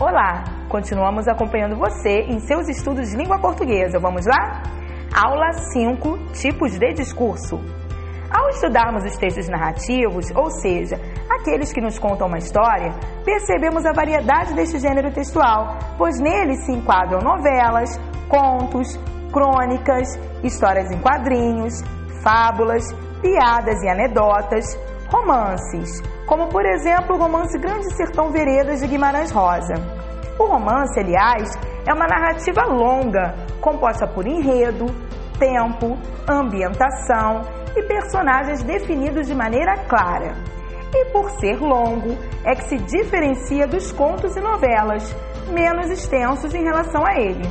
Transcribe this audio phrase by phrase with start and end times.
[0.00, 3.98] Olá, continuamos acompanhando você em seus estudos de língua portuguesa.
[3.98, 4.62] Vamos lá?
[5.12, 7.56] Aula 5 Tipos de discurso.
[8.30, 13.92] Ao estudarmos os textos narrativos, ou seja, aqueles que nos contam uma história, percebemos a
[13.92, 18.96] variedade deste gênero textual, pois nele se enquadram novelas, contos,
[19.32, 21.82] crônicas, histórias em quadrinhos,
[22.22, 22.84] fábulas,
[23.20, 29.74] piadas e anedotas, romances, como por exemplo o romance Grande Sertão Veredas de Guimarães Rosa.
[30.38, 31.50] O romance, aliás,
[31.86, 34.86] é uma narrativa longa, composta por enredo,
[35.38, 37.42] tempo, ambientação
[37.74, 40.34] e personagens definidos de maneira clara.
[40.94, 45.14] E por ser longo, é que se diferencia dos contos e novelas,
[45.50, 47.48] menos extensos em relação a ele.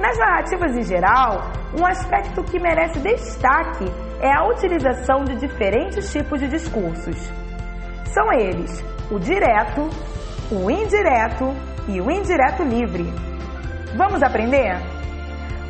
[0.00, 1.42] Nas narrativas em geral,
[1.78, 3.86] um aspecto que merece destaque
[4.20, 7.16] é a utilização de diferentes tipos de discursos.
[8.06, 9.88] São eles o direto,
[10.50, 11.54] o indireto
[11.88, 13.12] e o indireto livre.
[13.96, 14.76] Vamos aprender?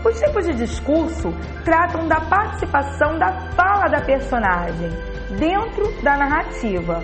[0.05, 4.91] Os tipos de discurso tratam da participação da fala da personagem
[5.39, 7.03] dentro da narrativa,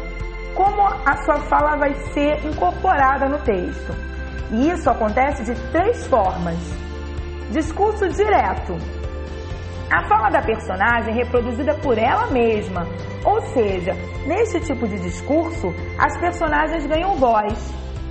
[0.55, 3.93] como a sua fala vai ser incorporada no texto.
[4.51, 6.59] E isso acontece de três formas.
[7.51, 8.77] Discurso direto.
[9.93, 12.87] A fala da personagem é reproduzida por ela mesma,
[13.27, 13.93] ou seja,
[14.27, 15.69] neste tipo de discurso,
[15.99, 17.53] as personagens ganham voz.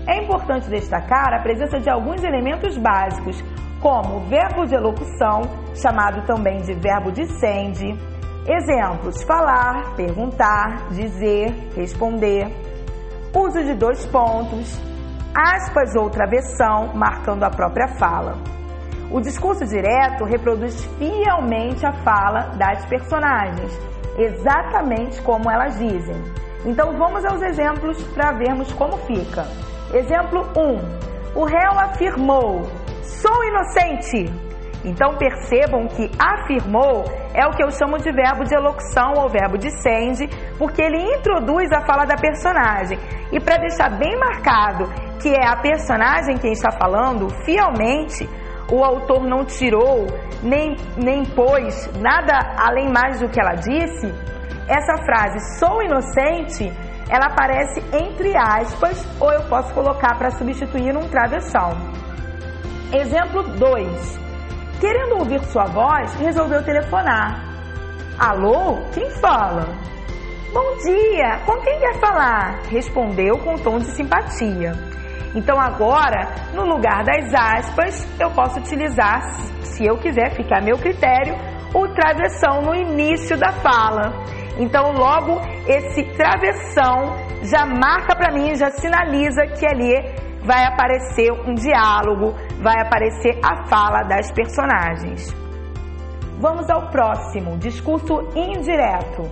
[0.08, 3.44] É importante destacar a presença de alguns elementos básicos,
[3.82, 5.42] como verbo de elocução,
[5.73, 7.98] chamado também de verbo de sende.
[8.48, 12.45] Exemplos: falar, perguntar, dizer, responder.
[13.36, 14.80] Uso de dois pontos,
[15.36, 18.61] aspas ou travessão, marcando a própria fala.
[19.12, 23.78] O discurso direto reproduz fielmente a fala das personagens,
[24.17, 26.16] exatamente como elas dizem.
[26.66, 29.45] Então vamos aos exemplos para vermos como fica.
[29.94, 31.39] Exemplo 1.
[31.39, 32.62] O réu afirmou:
[33.02, 34.32] Sou inocente.
[34.86, 39.58] Então percebam que afirmou é o que eu chamo de verbo de elocução ou verbo
[39.58, 42.98] de sende, porque ele introduz a fala da personagem.
[43.32, 44.89] E para deixar bem marcado
[45.22, 48.28] que é a personagem quem está falando, fielmente,
[48.71, 50.08] o autor não tirou
[50.42, 54.08] nem, nem pôs nada além mais do que ela disse,
[54.67, 56.71] essa frase sou inocente,
[57.10, 61.71] ela aparece entre aspas ou eu posso colocar para substituir um travessão.
[62.93, 64.20] Exemplo 2.
[64.80, 67.43] Querendo ouvir sua voz, resolveu telefonar.
[68.17, 68.81] Alô?
[68.93, 69.67] Quem fala?
[70.54, 72.61] Bom dia, com quem quer falar?
[72.70, 74.73] Respondeu com tom de simpatia.
[75.33, 79.21] Então agora, no lugar das aspas, eu posso utilizar,
[79.64, 81.36] se eu quiser, ficar a meu critério,
[81.73, 84.14] o travessão no início da fala.
[84.58, 89.93] Então logo esse travessão já marca para mim, já sinaliza que ali
[90.43, 95.33] vai aparecer um diálogo, vai aparecer a fala das personagens.
[96.39, 99.23] Vamos ao próximo, discurso indireto.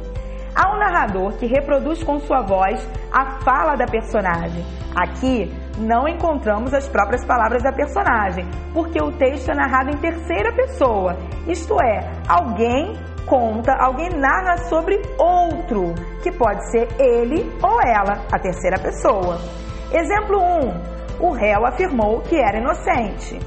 [0.55, 4.63] Há um narrador que reproduz com sua voz a fala da personagem.
[4.95, 10.53] Aqui não encontramos as próprias palavras da personagem, porque o texto é narrado em terceira
[10.53, 11.17] pessoa,
[11.47, 18.39] isto é, alguém conta, alguém narra sobre outro, que pode ser ele ou ela, a
[18.39, 19.37] terceira pessoa.
[19.91, 23.39] Exemplo 1: o réu afirmou que era inocente.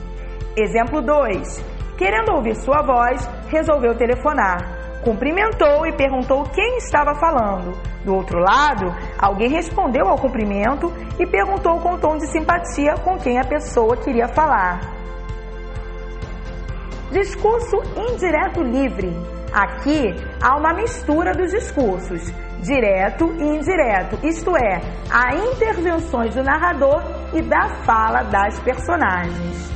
[0.57, 1.65] Exemplo 2:
[1.97, 5.01] querendo ouvir sua voz, resolveu telefonar.
[5.05, 7.73] Cumprimentou e perguntou quem estava falando.
[8.05, 13.39] Do outro lado, alguém respondeu ao cumprimento e perguntou com tom de simpatia com quem
[13.39, 14.81] a pessoa queria falar.
[17.13, 19.13] Discurso indireto livre.
[19.53, 22.33] Aqui há uma mistura dos discursos,
[22.63, 24.81] direto e indireto, isto é,
[25.11, 27.03] há intervenções do narrador
[27.35, 29.71] e da fala das personagens.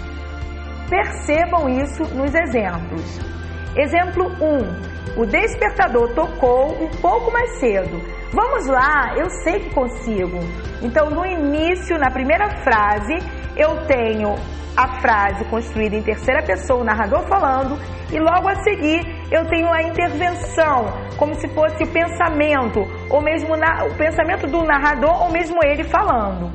[0.89, 3.36] Percebam isso nos exemplos.
[3.77, 5.21] Exemplo 1.
[5.21, 8.01] O despertador tocou um pouco mais cedo.
[8.33, 10.39] Vamos lá, eu sei que consigo.
[10.83, 13.19] Então, no início, na primeira frase,
[13.57, 14.35] eu tenho
[14.77, 17.79] a frase construída em terceira pessoa, o narrador falando,
[18.13, 19.01] e logo a seguir
[19.31, 20.87] eu tenho a intervenção,
[21.17, 22.81] como se fosse o pensamento,
[23.11, 26.51] ou mesmo o pensamento do narrador, ou mesmo ele falando.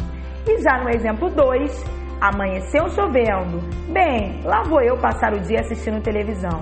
[0.47, 1.85] E já no exemplo 2,
[2.19, 3.59] amanheceu chovendo.
[3.91, 6.61] Bem, lá vou eu passar o dia assistindo televisão.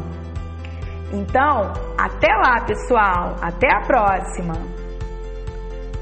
[1.11, 3.35] Então, até lá, pessoal.
[3.41, 4.78] Até a próxima.